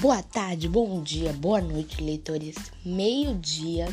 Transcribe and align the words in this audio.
Boa 0.00 0.22
tarde, 0.22 0.68
bom 0.68 1.02
dia, 1.02 1.32
boa 1.32 1.60
noite, 1.60 2.00
leitores. 2.00 2.54
Meio-dia, 2.84 3.88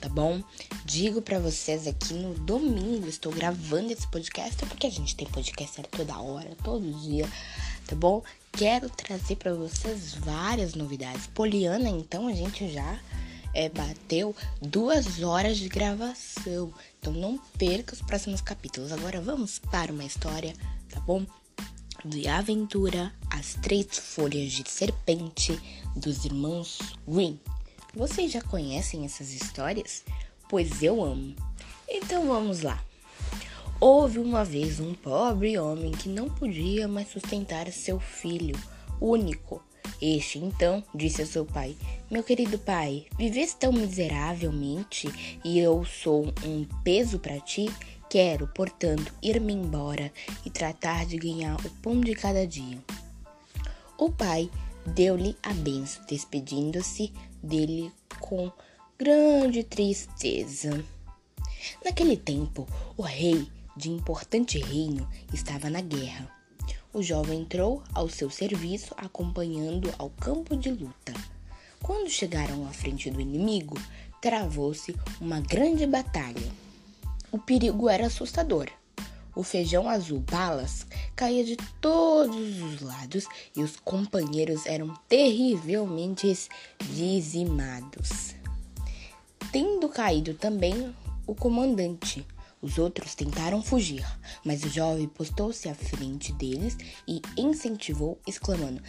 tá 0.00 0.08
bom? 0.08 0.42
Digo 0.86 1.20
para 1.20 1.38
vocês 1.38 1.86
aqui 1.86 2.14
no 2.14 2.32
domingo, 2.32 3.06
estou 3.06 3.30
gravando 3.30 3.92
esse 3.92 4.08
podcast 4.08 4.64
porque 4.64 4.86
a 4.86 4.90
gente 4.90 5.14
tem 5.14 5.26
podcast 5.26 5.82
toda 5.90 6.18
hora, 6.18 6.56
todo 6.64 6.90
dia, 7.02 7.28
tá 7.86 7.94
bom? 7.94 8.22
Quero 8.50 8.88
trazer 8.88 9.36
para 9.36 9.52
vocês 9.52 10.14
várias 10.14 10.74
novidades. 10.74 11.26
Poliana, 11.26 11.90
então, 11.90 12.28
a 12.28 12.32
gente 12.32 12.72
já 12.72 12.98
é, 13.52 13.68
bateu 13.68 14.34
duas 14.62 15.22
horas 15.22 15.58
de 15.58 15.68
gravação. 15.68 16.72
Então 16.98 17.12
não 17.12 17.36
perca 17.58 17.92
os 17.92 18.00
próximos 18.00 18.40
capítulos. 18.40 18.90
Agora 18.90 19.20
vamos 19.20 19.58
para 19.58 19.92
uma 19.92 20.04
história, 20.04 20.54
tá 20.88 20.98
bom? 21.00 21.26
De 22.04 22.26
Aventura, 22.26 23.12
As 23.30 23.54
Três 23.54 23.86
Folhas 23.98 24.52
de 24.52 24.68
Serpente, 24.68 25.58
dos 25.94 26.24
irmãos 26.24 26.78
Green. 27.06 27.38
Vocês 27.94 28.32
já 28.32 28.40
conhecem 28.40 29.04
essas 29.04 29.32
histórias? 29.32 30.04
Pois 30.48 30.82
eu 30.82 31.02
amo. 31.02 31.34
Então 31.88 32.26
vamos 32.26 32.62
lá. 32.62 32.82
Houve 33.78 34.18
uma 34.18 34.44
vez 34.44 34.80
um 34.80 34.94
pobre 34.94 35.58
homem 35.58 35.92
que 35.92 36.08
não 36.08 36.28
podia 36.28 36.88
mais 36.88 37.08
sustentar 37.08 37.70
seu 37.70 38.00
filho 38.00 38.58
único. 39.00 39.62
Este 40.00 40.38
então 40.38 40.82
disse 40.92 41.22
a 41.22 41.26
seu 41.26 41.44
pai: 41.44 41.76
Meu 42.10 42.24
querido 42.24 42.58
pai, 42.58 43.06
vives 43.16 43.54
tão 43.54 43.72
miseravelmente 43.72 45.08
e 45.44 45.58
eu 45.58 45.84
sou 45.84 46.32
um 46.44 46.64
peso 46.82 47.20
para 47.20 47.38
ti 47.38 47.70
Quero, 48.12 48.46
portanto, 48.46 49.10
ir-me 49.22 49.54
embora 49.54 50.12
e 50.44 50.50
tratar 50.50 51.06
de 51.06 51.16
ganhar 51.16 51.56
o 51.64 51.70
pão 51.80 51.98
de 51.98 52.14
cada 52.14 52.46
dia. 52.46 52.78
O 53.96 54.12
pai 54.12 54.50
deu-lhe 54.84 55.34
a 55.42 55.54
benção, 55.54 56.04
despedindo-se 56.06 57.10
dele 57.42 57.90
com 58.20 58.52
grande 58.98 59.64
tristeza. 59.64 60.84
Naquele 61.82 62.18
tempo, 62.18 62.68
o 62.98 63.02
rei 63.02 63.48
de 63.74 63.88
importante 63.88 64.58
reino 64.58 65.08
estava 65.32 65.70
na 65.70 65.80
guerra. 65.80 66.30
O 66.92 67.02
jovem 67.02 67.40
entrou 67.40 67.82
ao 67.94 68.10
seu 68.10 68.28
serviço, 68.28 68.92
acompanhando 68.98 69.90
ao 69.98 70.10
campo 70.10 70.54
de 70.54 70.70
luta. 70.70 71.14
Quando 71.82 72.10
chegaram 72.10 72.66
à 72.66 72.72
frente 72.74 73.10
do 73.10 73.22
inimigo, 73.22 73.80
travou-se 74.20 74.94
uma 75.18 75.40
grande 75.40 75.86
batalha. 75.86 76.71
O 77.32 77.38
perigo 77.38 77.88
era 77.88 78.06
assustador. 78.06 78.68
O 79.34 79.42
feijão 79.42 79.88
azul 79.88 80.20
balas 80.20 80.86
caía 81.16 81.42
de 81.42 81.56
todos 81.80 82.60
os 82.60 82.82
lados 82.82 83.26
e 83.56 83.62
os 83.62 83.76
companheiros 83.76 84.66
eram 84.66 84.92
terrivelmente 85.08 86.30
dizimados. 86.90 88.34
Tendo 89.50 89.88
caído 89.88 90.34
também 90.34 90.94
o 91.26 91.34
comandante, 91.34 92.26
os 92.60 92.76
outros 92.76 93.14
tentaram 93.14 93.62
fugir, 93.62 94.06
mas 94.44 94.62
o 94.62 94.68
jovem 94.68 95.08
postou-se 95.08 95.70
à 95.70 95.74
frente 95.74 96.34
deles 96.34 96.76
e 97.08 97.22
incentivou, 97.36 98.20
exclamando: 98.26 98.82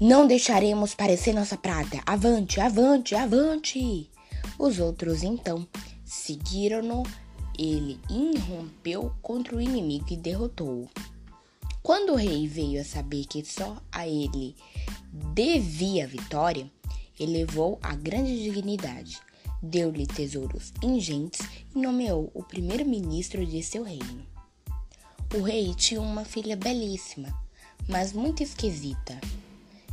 Não 0.00 0.26
deixaremos 0.26 0.94
parecer 0.94 1.34
nossa 1.34 1.58
prata! 1.58 2.00
Avante, 2.06 2.60
avante, 2.60 3.14
avante! 3.14 4.10
Os 4.58 4.78
outros 4.78 5.22
então 5.22 5.68
seguiram-no 6.02 7.02
ele 7.60 8.00
irrompeu 8.08 9.12
contra 9.20 9.54
o 9.54 9.60
inimigo 9.60 10.06
e 10.10 10.16
derrotou-o. 10.16 10.88
Quando 11.82 12.12
o 12.12 12.16
rei 12.16 12.48
veio 12.48 12.80
a 12.80 12.84
saber 12.84 13.26
que 13.26 13.44
só 13.44 13.76
a 13.92 14.08
ele 14.08 14.56
devia 15.34 16.04
a 16.04 16.06
vitória, 16.06 16.70
elevou 17.18 17.78
a 17.82 17.94
grande 17.94 18.42
dignidade, 18.42 19.20
deu-lhe 19.62 20.06
tesouros 20.06 20.72
ingentes 20.82 21.40
e 21.74 21.78
nomeou 21.78 22.30
o 22.32 22.42
primeiro-ministro 22.42 23.44
de 23.44 23.62
seu 23.62 23.82
reino. 23.82 24.24
O 25.34 25.42
rei 25.42 25.74
tinha 25.74 26.00
uma 26.00 26.24
filha 26.24 26.56
belíssima, 26.56 27.28
mas 27.86 28.14
muito 28.14 28.42
esquisita. 28.42 29.20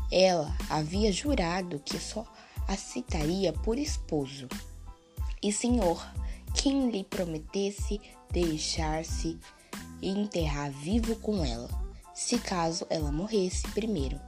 Ela 0.10 0.56
havia 0.70 1.12
jurado 1.12 1.82
que 1.84 2.00
só 2.00 2.26
a 2.66 2.78
citaria 2.78 3.52
por 3.52 3.78
esposo. 3.78 4.48
E 5.44 5.52
senhor, 5.52 6.02
quem 6.58 6.90
lhe 6.90 7.04
prometesse 7.04 8.02
deixar-se 8.32 9.38
enterrar 10.02 10.72
vivo 10.72 11.16
com 11.18 11.46
ela, 11.46 11.70
se 12.16 12.40
caso 12.40 12.86
ela 12.90 13.12
morresse 13.12 13.68
primeiro. 13.70 14.20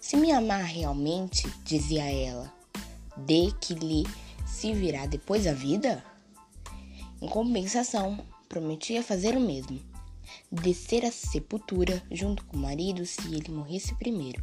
Se 0.00 0.16
me 0.16 0.32
amar 0.32 0.64
realmente, 0.64 1.46
dizia 1.64 2.10
ela, 2.10 2.52
de 3.18 3.52
que 3.60 3.74
lhe 3.74 4.04
se 4.46 4.72
virá 4.72 5.06
depois 5.06 5.46
a 5.46 5.52
vida? 5.52 6.02
Em 7.20 7.28
compensação, 7.28 8.18
prometia 8.48 9.02
fazer 9.02 9.36
o 9.36 9.40
mesmo. 9.40 9.78
Descer 10.50 11.04
à 11.04 11.12
sepultura 11.12 12.02
junto 12.10 12.44
com 12.46 12.56
o 12.56 12.60
marido 12.60 13.04
se 13.04 13.20
ele 13.34 13.50
morresse 13.50 13.94
primeiro. 13.96 14.42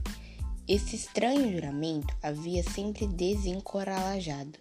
Esse 0.68 0.96
estranho 0.96 1.52
juramento 1.52 2.16
havia 2.22 2.64
sempre 2.64 3.08
desencorajado 3.08 4.60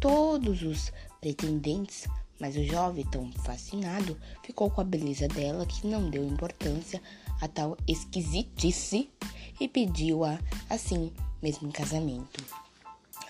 todos 0.00 0.62
os 0.62 0.92
pretendentes, 1.24 2.06
mas 2.38 2.54
o 2.54 2.62
jovem, 2.62 3.02
tão 3.06 3.32
fascinado, 3.32 4.14
ficou 4.42 4.68
com 4.68 4.82
a 4.82 4.84
beleza 4.84 5.26
dela 5.26 5.64
que 5.64 5.86
não 5.86 6.10
deu 6.10 6.22
importância 6.22 7.00
a 7.40 7.48
tal 7.48 7.78
esquisitice 7.88 9.08
e 9.58 9.66
pediu-a 9.66 10.38
assim 10.68 11.10
mesmo 11.42 11.66
em 11.66 11.70
casamento. 11.70 12.44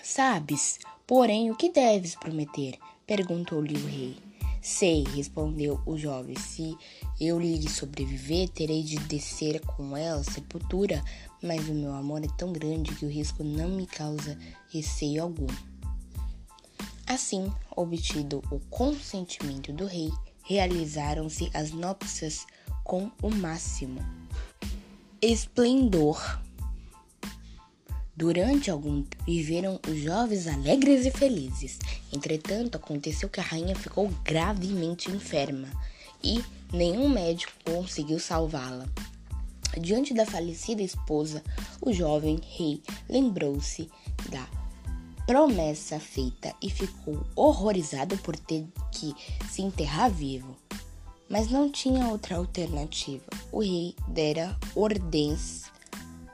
Sabes, 0.03 0.77
porém, 1.07 1.49
o 1.49 1.55
que 1.55 1.71
deves 1.71 2.15
prometer? 2.15 2.77
perguntou-lhe 3.07 3.77
o 3.77 3.87
rei. 3.87 4.17
Sei, 4.61 5.05
respondeu 5.15 5.79
o 5.85 5.95
jovem, 5.95 6.35
se 6.35 6.75
eu 7.21 7.39
lhe 7.39 7.69
sobreviver, 7.69 8.49
terei 8.49 8.83
de 8.83 8.97
descer 8.97 9.61
com 9.61 9.95
ela 9.95 10.19
à 10.19 10.23
sepultura, 10.23 11.01
mas 11.41 11.69
o 11.69 11.73
meu 11.73 11.93
amor 11.93 12.25
é 12.25 12.27
tão 12.37 12.51
grande 12.51 12.93
que 12.95 13.05
o 13.05 13.09
risco 13.09 13.41
não 13.41 13.69
me 13.69 13.85
causa 13.85 14.37
receio 14.69 15.23
algum. 15.23 15.47
Assim, 17.07 17.51
obtido 17.75 18.41
o 18.51 18.59
consentimento 18.69 19.71
do 19.71 19.85
rei, 19.85 20.11
realizaram-se 20.43 21.49
as 21.53 21.71
núpcias 21.71 22.45
com 22.83 23.11
o 23.21 23.29
máximo 23.29 23.99
esplendor. 25.21 26.39
Durante 28.15 28.71
algum 28.71 29.03
tempo 29.03 29.23
viveram 29.25 29.79
os 29.87 29.97
jovens 29.97 30.47
alegres 30.47 31.05
e 31.05 31.11
felizes. 31.11 31.79
Entretanto, 32.13 32.77
aconteceu 32.77 33.27
que 33.27 33.39
a 33.39 33.43
rainha 33.43 33.75
ficou 33.75 34.07
gravemente 34.23 35.11
enferma 35.11 35.67
e 36.23 36.43
nenhum 36.71 37.09
médico 37.09 37.51
conseguiu 37.65 38.19
salvá-la. 38.19 38.87
Diante 39.79 40.13
da 40.13 40.25
falecida 40.25 40.81
esposa, 40.81 41.43
o 41.81 41.91
jovem 41.91 42.39
rei 42.55 42.81
lembrou-se 43.09 43.89
da 44.29 44.47
promessa 45.25 45.99
feita 45.99 46.53
e 46.61 46.69
ficou 46.69 47.25
horrorizado 47.35 48.17
por 48.17 48.37
ter 48.37 48.67
que 48.91 49.13
se 49.49 49.61
enterrar 49.61 50.11
vivo. 50.11 50.55
Mas 51.27 51.49
não 51.49 51.71
tinha 51.71 52.07
outra 52.07 52.37
alternativa. 52.37 53.25
O 53.51 53.61
rei 53.61 53.95
dera 54.07 54.55
ordens 54.75 55.63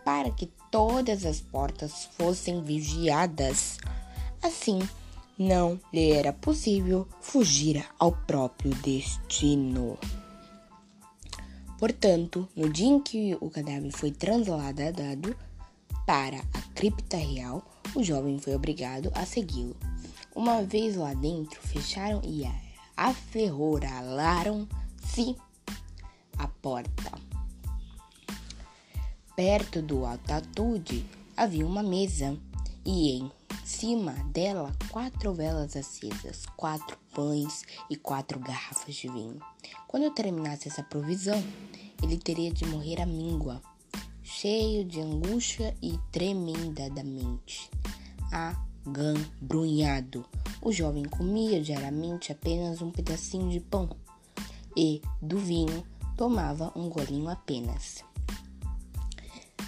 para 0.03 0.29
que 0.31 0.47
todas 0.69 1.25
as 1.25 1.39
portas 1.39 2.09
fossem 2.17 2.61
vigiadas. 2.61 3.77
Assim, 4.41 4.79
não 5.37 5.79
lhe 5.93 6.11
era 6.11 6.33
possível 6.33 7.07
fugir 7.21 7.85
ao 7.97 8.11
próprio 8.11 8.73
destino. 8.75 9.97
Portanto, 11.79 12.47
no 12.55 12.69
dia 12.69 12.87
em 12.87 12.99
que 12.99 13.35
o 13.39 13.49
cadáver 13.49 13.91
foi 13.91 14.11
trasladado 14.11 15.35
para 16.05 16.37
a 16.53 16.61
cripta 16.75 17.17
real, 17.17 17.63
o 17.93 18.03
jovem 18.03 18.39
foi 18.39 18.55
obrigado 18.55 19.11
a 19.13 19.25
segui-lo. 19.25 19.75
Uma 20.35 20.63
vez 20.63 20.95
lá 20.95 21.13
dentro, 21.13 21.61
fecharam 21.61 22.21
e 22.23 22.49
aferroraram-se 22.95 25.35
a 26.37 26.47
porta. 26.47 27.11
Perto 29.35 29.81
do 29.81 30.05
ataúde 30.05 31.05
havia 31.35 31.65
uma 31.65 31.83
mesa 31.83 32.37
e 32.85 33.17
em 33.17 33.29
cima 33.65 34.13
dela 34.31 34.71
quatro 34.89 35.33
velas 35.33 35.75
acesas, 35.75 36.45
quatro 36.55 36.97
pães 37.13 37.63
e 37.89 37.97
quatro 37.97 38.39
garrafas 38.39 38.95
de 38.95 39.09
vinho. 39.09 39.39
Quando 39.87 40.11
terminasse 40.11 40.67
essa 40.67 40.83
provisão, 40.83 41.41
ele 42.01 42.17
teria 42.17 42.51
de 42.51 42.65
morrer 42.65 43.01
à 43.01 43.05
míngua 43.05 43.61
cheio 44.23 44.85
de 44.85 44.99
angústia 44.99 45.75
e 45.81 45.97
tremendamente 46.11 47.69
agambrunhado. 48.31 50.25
O 50.61 50.71
jovem 50.71 51.03
comia 51.03 51.61
diariamente 51.61 52.31
apenas 52.31 52.81
um 52.81 52.91
pedacinho 52.91 53.49
de 53.49 53.59
pão 53.59 53.89
e 54.75 55.01
do 55.21 55.37
vinho 55.37 55.85
tomava 56.15 56.71
um 56.75 56.89
golinho 56.89 57.29
apenas. 57.29 58.03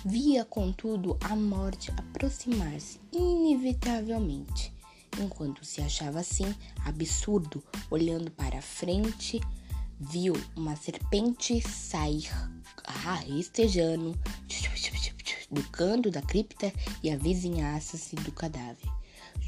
Via, 0.06 0.44
contudo, 0.44 1.18
a 1.21 1.36
morte 1.36 1.92
aproximar-se 1.92 3.00
inevitavelmente. 3.12 4.74
Enquanto 5.19 5.63
se 5.63 5.81
achava 5.81 6.19
assim, 6.19 6.54
absurdo, 6.83 7.63
olhando 7.89 8.30
para 8.31 8.62
frente, 8.62 9.39
viu 10.00 10.33
uma 10.56 10.75
serpente 10.75 11.62
sair 11.62 12.30
rastejando 12.86 14.18
do 15.53 15.63
canto 15.69 16.11
da 16.11 16.21
cripta 16.21 16.73
e 17.01 17.09
avizinhasse-se 17.09 18.15
do 18.17 18.31
cadáver. 18.31 18.89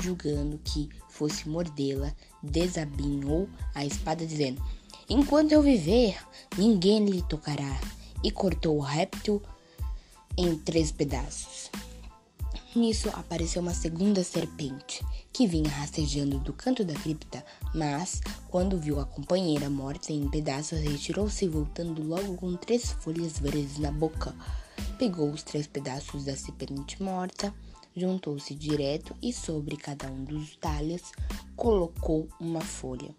Julgando 0.01 0.59
que 0.63 0.89
fosse 1.09 1.49
mordê-la, 1.49 2.13
desabinhou 2.41 3.49
a 3.73 3.85
espada, 3.85 4.25
dizendo: 4.25 4.61
Enquanto 5.09 5.51
eu 5.51 5.61
viver, 5.61 6.17
ninguém 6.57 7.05
lhe 7.05 7.21
tocará. 7.21 7.79
E 8.23 8.31
cortou 8.31 8.77
o 8.77 8.81
réptil 8.81 9.41
em 10.37 10.57
três 10.57 10.91
pedaços. 10.91 11.69
Nisso 12.75 13.09
apareceu 13.13 13.61
uma 13.61 13.73
segunda 13.73 14.21
serpente, 14.21 15.05
que 15.31 15.47
vinha 15.47 15.69
rastejando 15.69 16.39
do 16.39 16.51
canto 16.51 16.83
da 16.83 16.93
cripta, 16.93 17.45
mas, 17.73 18.19
quando 18.49 18.77
viu 18.77 18.99
a 18.99 19.05
companheira 19.05 19.69
morta 19.69 20.11
em 20.11 20.27
pedaços, 20.27 20.79
retirou-se, 20.81 21.47
voltando 21.47 22.03
logo 22.03 22.35
com 22.35 22.53
três 22.57 22.91
folhas 22.91 23.39
verdes 23.39 23.77
na 23.77 23.91
boca. 23.91 24.35
Pegou 24.97 25.29
os 25.29 25.43
três 25.43 25.67
pedaços 25.67 26.23
da 26.23 26.37
serpente 26.37 27.03
morta, 27.03 27.53
juntou-se 27.95 28.55
direto 28.55 29.13
e 29.21 29.33
sobre 29.33 29.75
cada 29.75 30.09
um 30.09 30.23
dos 30.23 30.55
talhos 30.55 31.01
colocou 31.55 32.29
uma 32.39 32.61
folha. 32.61 33.13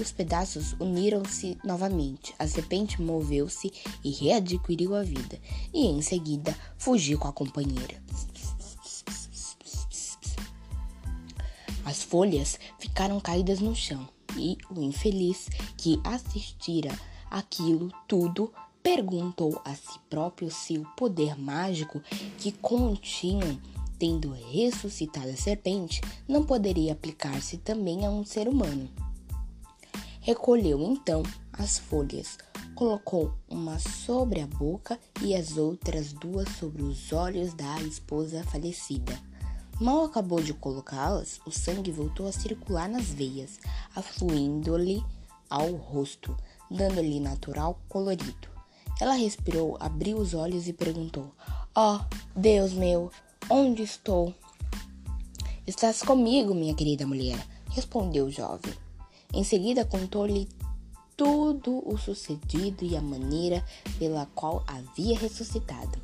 Os 0.00 0.10
pedaços 0.10 0.74
uniram-se 0.80 1.56
novamente. 1.64 2.34
A 2.36 2.48
serpente 2.48 3.00
moveu-se 3.00 3.72
e 4.02 4.10
readquiriu 4.10 4.94
a 4.96 5.04
vida, 5.04 5.38
e 5.72 5.86
em 5.86 6.02
seguida 6.02 6.56
fugiu 6.76 7.16
com 7.16 7.28
a 7.28 7.32
companheira. 7.32 8.02
As 11.84 12.02
folhas 12.02 12.58
ficaram 12.78 13.20
caídas 13.20 13.60
no 13.60 13.74
chão, 13.74 14.08
e 14.36 14.58
o 14.68 14.82
infeliz 14.82 15.48
que 15.76 16.00
assistira 16.04 16.90
aquilo 17.30 17.92
tudo 18.06 18.52
perguntou 18.82 19.60
a 19.64 19.74
si 19.74 19.98
próprio 20.08 20.50
se 20.50 20.78
o 20.78 20.84
poder 20.96 21.38
mágico 21.38 22.00
que 22.38 22.52
continham 22.52 23.60
tendo 23.98 24.32
ressuscitado 24.32 25.28
a 25.28 25.36
serpente 25.36 26.00
não 26.26 26.44
poderia 26.44 26.92
aplicar-se 26.92 27.58
também 27.58 28.06
a 28.06 28.10
um 28.10 28.24
ser 28.24 28.48
humano. 28.48 28.88
Recolheu 30.20 30.80
então 30.82 31.22
as 31.52 31.78
folhas, 31.78 32.38
colocou 32.74 33.32
uma 33.48 33.78
sobre 33.78 34.40
a 34.40 34.46
boca 34.46 34.98
e 35.20 35.34
as 35.34 35.56
outras 35.56 36.12
duas 36.12 36.48
sobre 36.56 36.82
os 36.82 37.12
olhos 37.12 37.54
da 37.54 37.80
esposa 37.82 38.44
falecida. 38.44 39.18
Mal 39.80 40.04
acabou 40.04 40.40
de 40.40 40.52
colocá-las, 40.52 41.40
o 41.46 41.50
sangue 41.50 41.90
voltou 41.90 42.26
a 42.26 42.32
circular 42.32 42.88
nas 42.88 43.06
veias, 43.06 43.58
afluindo-lhe 43.94 45.04
ao 45.48 45.72
rosto, 45.72 46.36
dando-lhe 46.70 47.20
natural 47.20 47.80
colorido. 47.88 48.57
Ela 49.00 49.14
respirou, 49.14 49.76
abriu 49.78 50.18
os 50.18 50.34
olhos 50.34 50.66
e 50.68 50.72
perguntou: 50.72 51.32
Ó, 51.74 51.96
oh, 51.96 52.16
Deus 52.38 52.72
meu, 52.72 53.10
onde 53.48 53.82
estou? 53.82 54.34
Estás 55.66 56.02
comigo, 56.02 56.54
minha 56.54 56.74
querida 56.74 57.06
mulher, 57.06 57.38
respondeu 57.70 58.26
o 58.26 58.30
jovem. 58.30 58.74
Em 59.32 59.44
seguida, 59.44 59.84
contou-lhe 59.84 60.48
tudo 61.16 61.82
o 61.86 61.98
sucedido 61.98 62.84
e 62.84 62.96
a 62.96 63.02
maneira 63.02 63.64
pela 63.98 64.26
qual 64.34 64.64
havia 64.66 65.18
ressuscitado. 65.18 65.98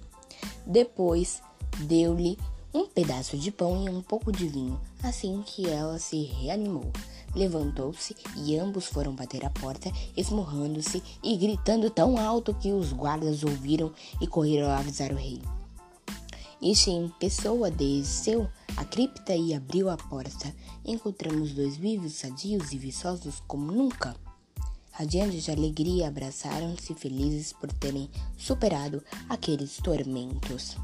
Depois, 0.66 1.40
deu-lhe 1.80 2.38
um 2.74 2.86
pedaço 2.86 3.38
de 3.38 3.50
pão 3.50 3.84
e 3.86 3.88
um 3.88 4.02
pouco 4.02 4.32
de 4.32 4.48
vinho, 4.48 4.80
assim 5.02 5.42
que 5.46 5.68
ela 5.68 5.98
se 5.98 6.22
reanimou. 6.24 6.92
Levantou-se 7.34 8.14
e 8.36 8.56
ambos 8.56 8.86
foram 8.86 9.14
bater 9.14 9.44
a 9.44 9.50
porta, 9.50 9.90
esmurrando-se 10.16 11.02
e 11.22 11.36
gritando 11.36 11.90
tão 11.90 12.16
alto 12.16 12.54
que 12.54 12.72
os 12.72 12.92
guardas 12.92 13.42
ouviram 13.42 13.92
e 14.20 14.26
correram 14.26 14.68
a 14.70 14.78
avisar 14.78 15.12
o 15.12 15.16
rei. 15.16 15.40
Este 16.62 16.90
em 16.90 17.08
pessoa 17.20 17.70
desceu 17.70 18.48
a 18.76 18.84
cripta 18.84 19.34
e 19.34 19.52
abriu 19.52 19.90
a 19.90 19.96
porta. 19.96 20.54
Encontramos 20.84 21.52
dois 21.52 21.76
vivos, 21.76 22.14
sadios 22.14 22.72
e 22.72 22.78
viçosos 22.78 23.42
como 23.46 23.70
nunca. 23.70 24.16
Radiantes 24.90 25.44
de 25.44 25.50
alegria, 25.50 26.06
abraçaram-se 26.06 26.94
felizes 26.94 27.52
por 27.52 27.72
terem 27.72 28.08
superado 28.36 29.02
aqueles 29.28 29.76
tormentos. 29.78 30.76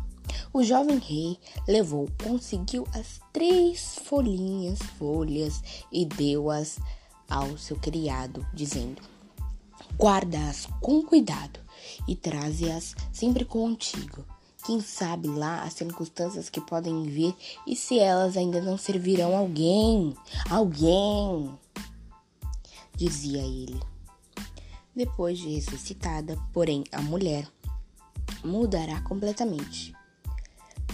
O 0.53 0.62
jovem 0.62 0.99
rei 0.99 1.38
levou, 1.67 2.09
conseguiu 2.23 2.87
as 2.94 3.21
três 3.32 3.97
folhinhas, 4.05 4.79
folhas 4.99 5.62
e 5.93 6.05
deu-as 6.05 6.79
ao 7.29 7.56
seu 7.56 7.77
criado, 7.77 8.47
dizendo: 8.53 9.00
Guarda-as 9.97 10.67
com 10.81 11.03
cuidado 11.03 11.61
e 12.09 12.17
traze-as 12.17 12.94
sempre 13.12 13.44
contigo. 13.44 14.25
Quem 14.65 14.81
sabe 14.81 15.29
lá 15.29 15.62
as 15.62 15.75
circunstâncias 15.75 16.50
que 16.50 16.61
podem 16.61 17.05
vir 17.05 17.35
e 17.67 17.75
se 17.75 17.99
elas 17.99 18.37
ainda 18.37 18.61
não 18.61 18.76
servirão 18.76 19.37
alguém. 19.37 20.15
Alguém! 20.50 21.50
Dizia 22.94 23.43
ele. 23.43 23.81
Depois 24.94 25.38
de 25.38 25.55
ressuscitada, 25.55 26.37
porém, 26.53 26.85
a 26.93 27.00
mulher 27.00 27.49
mudará 28.44 29.00
completamente. 29.00 29.94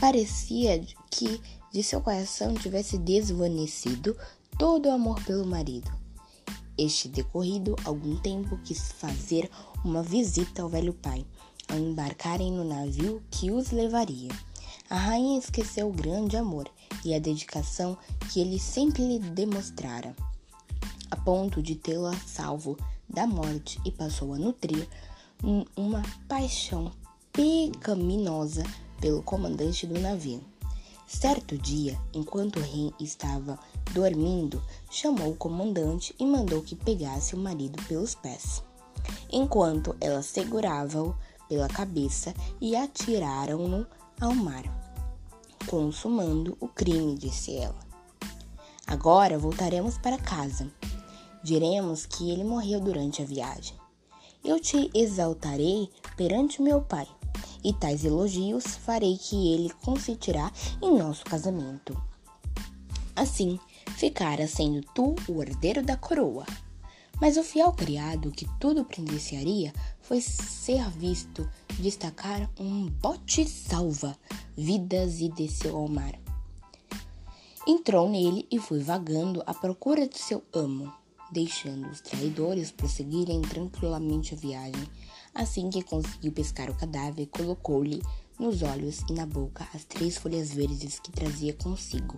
Parecia 0.01 0.85
que 1.11 1.41
de 1.73 1.83
seu 1.83 2.01
coração 2.01 2.55
tivesse 2.55 2.99
desvanecido 2.99 4.17
todo 4.59 4.87
o 4.87 4.93
amor 4.93 5.23
pelo 5.25 5.47
marido. 5.47 5.91
Este 6.79 7.09
decorrido 7.09 7.75
algum 7.85 8.17
tempo 8.17 8.59
quis 8.59 8.93
fazer 8.93 9.51
uma 9.85 10.03
visita 10.03 10.63
ao 10.63 10.69
velho 10.69 10.93
pai 10.93 11.25
ao 11.69 11.79
embarcarem 11.79 12.53
no 12.53 12.65
navio 12.65 13.23
que 13.31 13.51
os 13.51 13.71
levaria. 13.71 14.31
A 14.89 14.97
rainha 14.97 15.39
esqueceu 15.39 15.89
o 15.89 15.93
grande 15.93 16.37
amor 16.37 16.69
e 17.05 17.15
a 17.15 17.19
dedicação 17.19 17.99
que 18.31 18.41
ele 18.41 18.59
sempre 18.59 19.03
lhe 19.03 19.19
demonstrara, 19.19 20.15
a 21.11 21.17
ponto 21.17 21.63
de 21.63 21.75
tê-lo 21.75 22.07
a 22.07 22.17
salvo 22.19 22.77
da 23.09 23.27
morte 23.27 23.81
e 23.85 23.91
passou 23.91 24.35
a 24.35 24.39
nutrir 24.39 24.89
uma 25.77 26.03
paixão 26.29 26.93
pecaminosa 27.33 28.63
pelo 29.01 29.23
comandante 29.23 29.87
do 29.87 29.99
navio. 29.99 30.43
Certo 31.07 31.57
dia, 31.57 31.97
enquanto 32.13 32.57
o 32.57 32.63
rei 32.63 32.93
estava 32.99 33.59
dormindo, 33.93 34.61
chamou 34.91 35.31
o 35.31 35.37
comandante 35.37 36.15
e 36.19 36.27
mandou 36.27 36.63
que 36.63 36.75
pegasse 36.75 37.35
o 37.35 37.39
marido 37.39 37.81
pelos 37.85 38.15
pés. 38.15 38.63
Enquanto 39.31 39.95
ela 40.01 40.21
segurava-o 40.21 41.15
pela 41.49 41.69
cabeça 41.69 42.35
e 42.61 42.75
atiraram-no 42.75 43.87
ao 44.21 44.35
mar, 44.35 44.65
consumando 45.67 46.57
o 46.61 46.67
crime, 46.67 47.15
disse 47.15 47.55
ela. 47.57 47.79
Agora 48.87 49.39
voltaremos 49.39 49.99
para 49.99 50.19
casa. 50.19 50.71
Diremos 51.43 52.07
que 52.07 52.31
ele 52.31 52.45
morreu 52.45 52.81
durante 52.81 53.23
a 53.23 53.25
viagem. 53.25 53.77
Eu 54.45 54.61
te 54.61 54.91
exaltarei 54.95 55.91
perante 56.17 56.63
meu 56.63 56.81
pai, 56.81 57.07
e 57.65 57.73
tais 57.73 58.05
elogios 58.05 58.65
farei 58.65 59.17
que 59.17 59.53
ele 59.53 59.73
consentirá 59.85 60.51
em 60.83 60.97
nosso 60.97 61.25
casamento. 61.25 61.97
Assim, 63.15 63.59
ficara 63.97 64.47
sendo 64.47 64.83
tu 64.95 65.15
o 65.29 65.43
herdeiro 65.43 65.83
da 65.83 65.97
coroa. 65.97 66.47
Mas 67.21 67.39
o 67.39 67.43
fiel 67.43 67.73
criado 67.73 68.31
que 68.31 68.47
tudo 68.61 68.85
presenciaria 68.85 69.73
foi 70.03 70.21
ser 70.21 70.89
visto 70.91 71.49
destacar 71.79 72.51
um 72.61 72.87
bote 72.87 73.49
salva 73.49 74.17
vidas 74.57 75.21
e 75.21 75.29
desceu 75.31 75.77
ao 75.77 75.89
mar. 75.89 76.15
Entrou 77.67 78.09
nele 78.09 78.47
e 78.51 78.59
foi 78.59 78.81
vagando 78.81 79.43
à 79.47 79.53
procura 79.53 80.07
de 80.07 80.19
seu 80.19 80.43
amo, 80.53 80.93
deixando 81.33 81.89
os 81.89 82.01
traidores 82.01 82.71
prosseguirem 82.71 83.43
tranquilamente 83.43 84.35
a 84.35 84.37
viagem. 84.37 84.89
Assim 85.37 85.69
que 85.69 85.83
conseguiu 85.83 86.33
pescar 86.33 86.71
o 86.71 86.75
cadáver, 86.75 87.27
colocou-lhe 87.27 88.03
nos 88.39 88.63
olhos 88.63 89.03
e 89.11 89.13
na 89.13 89.27
boca 89.27 89.69
as 89.75 89.85
três 89.85 90.17
folhas 90.17 90.51
verdes 90.51 90.99
que 90.99 91.13
trazia 91.13 91.53
consigo, 91.53 92.17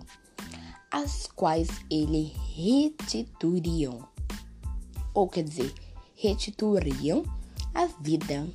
as 0.88 1.26
quais 1.26 1.68
ele 1.90 2.32
retituriam 2.54 4.08
ou 5.12 5.28
quer 5.28 5.42
dizer, 5.42 5.74
restituiriam 6.14 7.24
a 7.74 7.86
vida. 7.86 8.48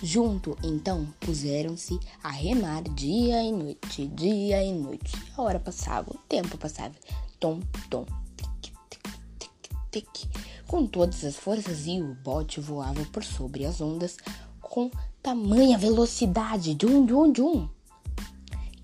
Junto, 0.00 0.56
então, 0.62 1.12
puseram-se 1.18 1.98
a 2.22 2.30
remar 2.30 2.82
dia 2.82 3.42
e 3.42 3.50
noite, 3.50 4.06
dia 4.06 4.62
e 4.62 4.72
noite. 4.72 5.16
A 5.36 5.42
hora 5.42 5.58
passava, 5.58 6.12
o 6.12 6.18
tempo 6.28 6.56
passava. 6.56 6.94
Tom, 7.40 7.58
tom, 7.90 8.06
tic, 8.36 8.72
tic, 8.88 9.02
tic, 9.40 9.50
tic. 9.90 10.47
Com 10.68 10.86
todas 10.86 11.24
as 11.24 11.34
forças 11.34 11.86
e 11.86 11.98
o 12.00 12.14
bote 12.22 12.60
voava 12.60 13.02
por 13.06 13.24
sobre 13.24 13.64
as 13.64 13.80
ondas 13.80 14.18
com 14.60 14.90
tamanha 15.22 15.78
velocidade, 15.78 16.74
dum, 16.74 17.06
dum, 17.06 17.32
dum, 17.32 17.68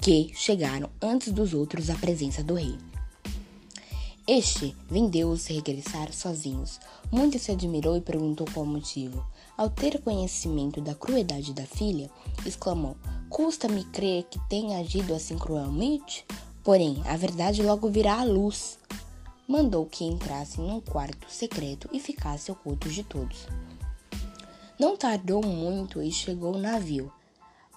que 0.01 0.33
chegaram 0.35 0.89
antes 1.01 1.31
dos 1.31 1.53
outros 1.53 1.91
à 1.91 1.95
presença 1.95 2.43
do 2.43 2.55
rei. 2.55 2.79
Este 4.27 4.75
vendeu-os 4.91 5.47
regressar 5.47 6.11
sozinhos. 6.11 6.81
Muito 7.13 7.39
se 7.39 7.53
admirou 7.53 7.95
e 7.99 8.01
perguntou 8.01 8.47
qual 8.55 8.65
o 8.65 8.69
motivo. 8.69 9.23
Ao 9.55 9.69
ter 9.69 10.01
conhecimento 10.01 10.81
da 10.81 10.95
crueldade 10.95 11.53
da 11.53 11.67
filha, 11.67 12.11
exclamou: 12.47 12.97
Custa-me 13.29 13.85
crer 13.85 14.23
que 14.25 14.41
tenha 14.49 14.79
agido 14.79 15.15
assim 15.15 15.37
cruelmente? 15.37 16.25
Porém, 16.63 17.03
a 17.05 17.15
verdade 17.19 17.63
logo 17.63 17.91
virá 17.91 18.21
à 18.21 18.25
luz. 18.25 18.79
Mandou 19.47 19.85
que 19.85 20.05
entrassem 20.05 20.67
num 20.67 20.81
quarto 20.81 21.31
secreto 21.31 21.91
e 21.93 22.01
ficasse 22.01 22.51
ocultos 22.51 22.95
de 22.95 23.05
todos. 23.05 23.47
Não 24.81 24.97
tardou 24.97 25.45
muito 25.45 26.03
e 26.03 26.11
chegou 26.11 26.55
o 26.55 26.59
navio. 26.59 27.13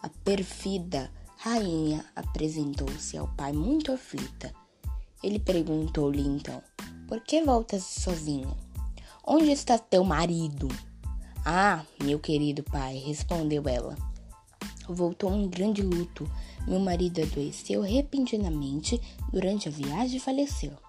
A 0.01 0.07
perfida 0.07 1.11
rainha 1.35 2.05
apresentou-se 2.15 3.17
ao 3.17 3.27
pai 3.35 3.51
muito 3.51 3.91
aflita. 3.91 4.53
Ele 5.21 5.39
perguntou-lhe 5.39 6.25
então: 6.25 6.63
Por 7.05 7.19
que 7.19 7.43
voltas 7.43 7.83
sozinha? 7.83 8.47
Onde 9.25 9.51
está 9.51 9.77
teu 9.77 10.05
marido? 10.05 10.69
Ah, 11.45 11.83
meu 12.01 12.17
querido 12.17 12.63
pai, 12.63 12.97
respondeu 12.97 13.67
ela. 13.67 13.97
Voltou 14.87 15.29
um 15.29 15.49
grande 15.49 15.81
luto. 15.81 16.29
Meu 16.65 16.79
marido 16.79 17.21
adoeceu 17.21 17.81
repentinamente 17.81 19.01
durante 19.33 19.67
a 19.67 19.71
viagem 19.71 20.15
e 20.15 20.21
faleceu. 20.21 20.86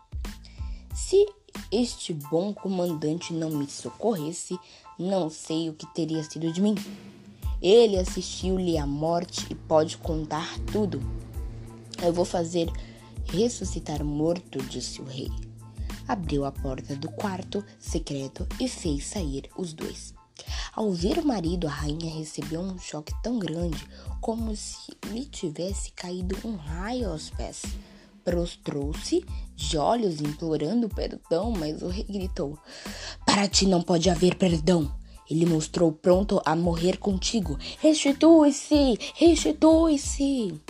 Se 0.99 1.27
este 1.71 2.13
bom 2.13 2.53
comandante 2.53 3.33
não 3.33 3.51
me 3.51 3.71
socorresse, 3.71 4.59
não 4.99 5.31
sei 5.31 5.71
o 5.71 5.73
que 5.73 5.87
teria 5.95 6.23
sido 6.25 6.53
de 6.53 6.61
mim. 6.61 6.75
Ele 7.63 7.97
assistiu-lhe 7.97 8.77
à 8.77 8.85
morte 8.85 9.47
e 9.49 9.55
pode 9.55 9.97
contar 9.97 10.59
tudo. 10.71 11.01
Eu 12.03 12.13
vou 12.13 12.25
fazer 12.25 12.69
ressuscitar 13.27 14.05
morto, 14.05 14.59
disse 14.65 15.01
o 15.01 15.05
rei. 15.05 15.31
Abriu 16.07 16.45
a 16.45 16.53
porta 16.53 16.95
do 16.95 17.09
quarto 17.13 17.65
secreto 17.79 18.47
e 18.61 18.69
fez 18.69 19.07
sair 19.07 19.49
os 19.57 19.73
dois. 19.73 20.13
Ao 20.75 20.93
ver 20.93 21.19
o 21.19 21.27
marido, 21.27 21.69
a 21.69 21.71
rainha 21.71 22.13
recebeu 22.13 22.61
um 22.61 22.77
choque 22.77 23.15
tão 23.23 23.39
grande 23.39 23.89
como 24.21 24.55
se 24.55 24.93
lhe 25.07 25.25
tivesse 25.25 25.93
caído 25.93 26.37
um 26.45 26.57
raio 26.57 27.11
aos 27.11 27.31
pés. 27.31 27.63
Prostrou-se, 28.29 29.25
de 29.57 29.79
olhos 29.79 30.21
implorando 30.21 30.87
perdão, 30.87 31.51
mas 31.51 31.81
o 31.81 31.89
rei 31.89 32.05
gritou: 32.05 32.59
Para 33.25 33.49
ti 33.49 33.65
não 33.65 33.81
pode 33.81 34.11
haver 34.11 34.35
perdão. 34.35 34.95
Ele 35.31 35.47
mostrou 35.47 35.91
pronto 35.91 36.39
a 36.45 36.55
morrer 36.55 36.99
contigo. 36.99 37.59
Restitui-se! 37.81 38.99
Restitui-se! 39.15 40.61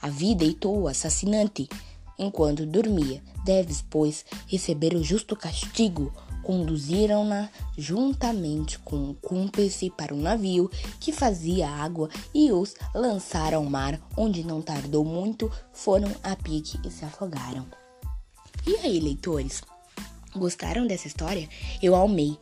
A 0.00 0.08
vida 0.08 0.44
deitou 0.44 0.82
o 0.82 0.86
assassinante 0.86 1.68
enquanto 2.16 2.64
dormia. 2.64 3.20
Deves, 3.44 3.82
pois, 3.90 4.24
receber 4.46 4.94
o 4.94 5.02
justo 5.02 5.34
castigo 5.34 6.12
conduziram-na 6.50 7.48
juntamente 7.78 8.76
com 8.80 8.96
um 8.96 9.14
cúmplice 9.14 9.88
para 9.88 10.12
um 10.12 10.20
navio 10.20 10.68
que 10.98 11.12
fazia 11.12 11.70
água 11.70 12.10
e 12.34 12.50
os 12.50 12.74
lançaram 12.92 13.58
ao 13.58 13.64
mar, 13.70 14.00
onde 14.16 14.42
não 14.42 14.60
tardou 14.60 15.04
muito, 15.04 15.48
foram 15.72 16.10
a 16.24 16.34
pique 16.34 16.76
e 16.84 16.90
se 16.90 17.04
afogaram. 17.04 17.64
E 18.66 18.74
aí, 18.78 18.98
leitores? 18.98 19.62
Gostaram 20.34 20.88
dessa 20.88 21.06
história? 21.06 21.48
Eu 21.80 21.94
amei. 21.94 22.36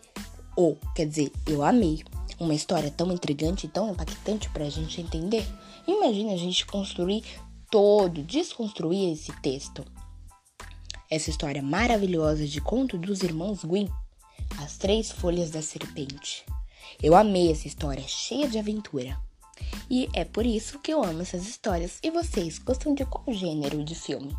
Ou, 0.56 0.78
quer 0.94 1.04
dizer, 1.04 1.30
eu 1.46 1.62
amei. 1.62 2.02
Uma 2.40 2.54
história 2.54 2.90
tão 2.90 3.12
intrigante 3.12 3.66
e 3.66 3.68
tão 3.68 3.90
impactante 3.90 4.48
para 4.48 4.64
a 4.64 4.70
gente 4.70 5.02
entender. 5.02 5.46
Imagina 5.86 6.32
a 6.32 6.36
gente 6.38 6.64
construir 6.64 7.24
todo, 7.70 8.22
desconstruir 8.22 9.12
esse 9.12 9.32
texto 9.42 9.84
essa 11.10 11.30
história 11.30 11.62
maravilhosa 11.62 12.46
de 12.46 12.60
conto 12.60 12.98
dos 12.98 13.22
irmãos 13.22 13.64
Gwyn, 13.64 13.88
As 14.68 14.76
Três 14.76 15.10
Folhas 15.10 15.48
da 15.48 15.62
Serpente. 15.62 16.44
Eu 17.02 17.16
amei 17.16 17.50
essa 17.50 17.66
história 17.66 18.04
cheia 18.06 18.46
de 18.46 18.58
aventura. 18.58 19.18
E 19.88 20.10
é 20.12 20.26
por 20.26 20.44
isso 20.44 20.78
que 20.80 20.92
eu 20.92 21.02
amo 21.02 21.22
essas 21.22 21.48
histórias. 21.48 21.98
E 22.02 22.10
vocês 22.10 22.58
gostam 22.58 22.94
de 22.94 23.02
qual 23.06 23.24
gênero 23.32 23.82
de 23.82 23.94
filme? 23.94 24.36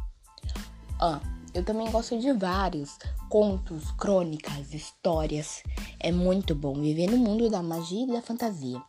Ah, 1.02 1.20
eu 1.52 1.66
também 1.66 1.90
gosto 1.90 2.16
de 2.20 2.32
vários 2.32 2.96
contos, 3.28 3.90
crônicas, 3.94 4.72
histórias. 4.72 5.64
É 6.00 6.12
muito 6.12 6.54
bom 6.54 6.76
viver 6.76 7.10
no 7.10 7.18
mundo 7.18 7.50
da 7.50 7.64
magia 7.64 8.04
e 8.04 8.12
da 8.12 8.22
fantasia. 8.22 8.80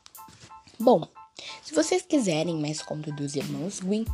Bom, 0.78 1.08
se 1.62 1.74
vocês 1.74 2.02
quiserem 2.02 2.60
mais 2.60 2.82
conto 2.82 3.10
dos 3.12 3.34
irmãos 3.34 3.80
Gwyn, 3.80 4.04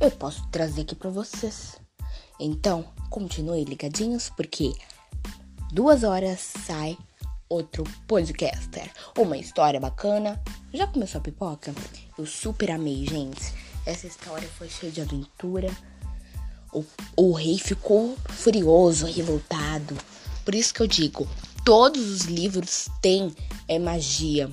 eu 0.00 0.10
posso 0.10 0.48
trazer 0.48 0.80
aqui 0.80 0.94
para 0.94 1.10
vocês. 1.10 1.78
Então, 2.40 2.82
continue 3.10 3.62
ligadinhos 3.62 4.30
porque 4.30 4.72
duas 5.72 6.04
horas 6.04 6.38
sai 6.38 6.98
outro 7.48 7.82
podcaster. 8.06 8.90
Uma 9.16 9.38
história 9.38 9.80
bacana. 9.80 10.40
Já 10.72 10.86
começou 10.86 11.18
a 11.18 11.22
pipoca? 11.22 11.74
Eu 12.18 12.26
super 12.26 12.70
amei, 12.70 13.06
gente. 13.06 13.52
Essa 13.86 14.06
história 14.06 14.48
foi 14.58 14.68
cheia 14.68 14.92
de 14.92 15.00
aventura. 15.00 15.70
O, 16.72 16.84
o 17.16 17.32
rei 17.32 17.58
ficou 17.58 18.16
furioso, 18.28 19.06
revoltado. 19.06 19.96
Por 20.44 20.54
isso 20.54 20.74
que 20.74 20.82
eu 20.82 20.86
digo, 20.86 21.26
todos 21.64 22.02
os 22.10 22.22
livros 22.22 22.88
têm 23.00 23.34
é, 23.66 23.78
magia. 23.78 24.50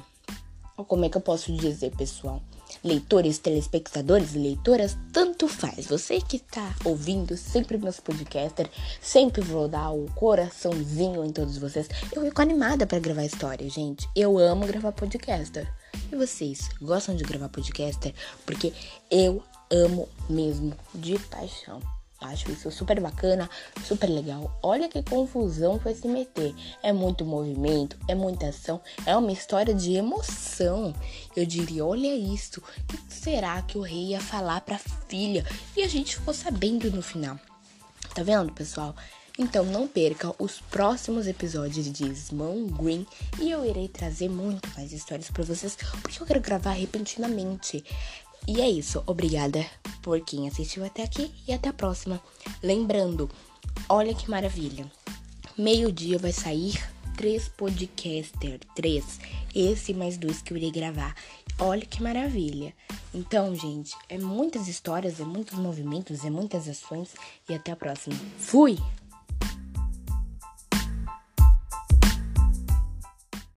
Como 0.88 1.04
é 1.04 1.10
que 1.10 1.18
eu 1.18 1.22
posso 1.22 1.52
dizer, 1.52 1.92
pessoal? 1.96 2.42
Leitores, 2.84 3.38
telespectadores, 3.40 4.34
leitoras, 4.34 4.98
tanto 5.12 5.48
faz. 5.48 5.88
Você 5.88 6.22
que 6.22 6.38
está 6.38 6.76
ouvindo 6.86 7.36
sempre 7.38 7.78
meus 7.78 8.00
podcasters, 8.00 8.70
sempre 9.02 9.42
vou 9.42 9.68
dar 9.68 9.92
o 9.92 10.06
coraçãozinho 10.16 11.24
em 11.26 11.32
todos 11.32 11.58
vocês. 11.58 11.88
Eu 12.14 12.24
fico 12.24 12.42
animada 12.42 12.86
para 12.86 13.00
gravar 13.00 13.26
história, 13.26 13.70
gente. 13.70 14.08
Eu 14.16 14.38
amo 14.38 14.66
gravar 14.66 14.92
podcaster. 14.92 15.72
E 16.12 16.16
vocês 16.16 16.70
gostam 16.82 17.16
de 17.16 17.24
gravar 17.24 17.50
podcaster? 17.50 18.14
Porque 18.46 18.74
eu 19.12 19.44
amo 19.72 20.08
mesmo 20.30 20.74
de 20.94 21.18
paixão. 21.20 21.80
Acho 22.22 22.52
isso 22.52 22.70
super 22.70 23.00
bacana, 23.00 23.50
super 23.86 24.08
legal. 24.10 24.58
Olha 24.62 24.90
que 24.90 25.02
confusão 25.04 25.80
foi 25.80 25.96
se 25.96 26.08
meter. 26.08 26.54
É 26.84 26.92
muito 26.92 27.24
movimento, 27.24 27.98
é 28.08 28.16
muita 28.16 28.48
ação, 28.48 28.82
é 29.06 29.16
uma 29.16 29.32
história 29.32 29.74
de 29.74 29.94
emoção. 29.94 30.94
Eu 31.36 31.46
diria, 31.46 31.86
olha 31.86 32.14
isso. 32.14 32.62
O 32.62 32.98
que 33.08 33.14
será 33.14 33.62
que 33.62 33.78
o 33.78 33.82
rei 33.82 34.10
ia 34.10 34.20
falar 34.20 34.62
pra 34.62 34.78
filha? 35.08 35.46
E 35.78 35.82
a 35.82 35.88
gente 35.88 36.18
ficou 36.18 36.34
sabendo 36.34 36.92
no 36.92 37.02
final. 37.02 37.40
Tá 38.14 38.22
vendo, 38.22 38.52
pessoal? 38.52 38.94
Então 39.38 39.64
não 39.64 39.88
perca 39.88 40.36
os 40.38 40.60
próximos 40.60 41.26
episódios 41.26 41.90
de 41.90 42.14
Small 42.14 42.66
Green 42.66 43.08
e 43.40 43.50
eu 43.50 43.66
irei 43.66 43.88
trazer 43.88 44.28
muito 44.28 44.68
mais 44.76 44.92
histórias 44.92 45.32
para 45.32 45.46
vocês, 45.46 45.78
porque 46.02 46.22
eu 46.22 46.28
quero 46.28 46.42
gravar 46.42 46.74
repentinamente. 46.74 47.86
E 48.48 48.62
é 48.62 48.70
isso. 48.70 49.04
Obrigada 49.06 49.66
por 50.02 50.20
quem 50.22 50.48
assistiu 50.48 50.86
até 50.86 51.04
aqui 51.04 51.32
e 51.48 51.54
até 51.54 51.70
a 51.70 51.74
próxima. 51.74 52.22
Lembrando, 52.64 53.30
olha 53.88 54.14
que 54.14 54.30
maravilha. 54.30 54.90
Meio-dia 55.58 56.18
vai 56.18 56.32
sair 56.32 56.80
três 57.20 57.50
podcaster, 57.50 58.60
três. 58.74 59.20
Esse 59.54 59.94
mais 59.94 60.18
dois 60.18 60.42
que 60.42 60.54
eu 60.54 60.58
irei 60.58 60.72
gravar. 60.72 61.14
Olha 61.60 61.86
que 61.86 62.02
maravilha. 62.02 62.74
Então, 63.14 63.54
gente, 63.54 63.94
é 64.08 64.18
muitas 64.18 64.70
histórias, 64.70 65.20
é 65.20 65.26
muitos 65.26 65.58
movimentos, 65.58 66.24
é 66.24 66.30
muitas 66.30 66.70
ações 66.70 67.10
e 67.50 67.54
até 67.54 67.74
a 67.74 67.76
próxima. 67.76 68.16
Fui! 68.38 68.78